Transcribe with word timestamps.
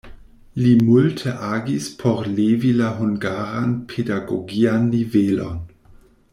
Li 0.61 0.69
multe 0.85 1.33
agis 1.49 1.89
por 1.99 2.23
levi 2.39 2.73
la 2.79 2.89
hungaran 3.01 3.77
pedagogian 3.93 4.93
nivelon. 4.97 5.65